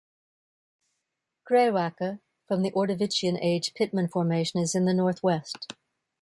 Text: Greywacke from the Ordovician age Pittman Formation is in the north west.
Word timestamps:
Greywacke 1.47 2.21
from 2.47 2.63
the 2.63 2.71
Ordovician 2.71 3.37
age 3.39 3.75
Pittman 3.75 4.07
Formation 4.07 4.59
is 4.59 4.73
in 4.73 4.85
the 4.85 4.95
north 4.95 5.21
west. 5.21 5.73